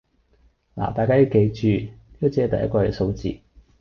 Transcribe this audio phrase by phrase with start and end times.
[0.73, 1.91] 那大家要記住，呢
[2.21, 3.39] 個只係第一季嘅數字